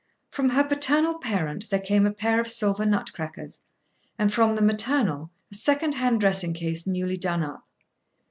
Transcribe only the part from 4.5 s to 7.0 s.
the maternal a second hand dressing case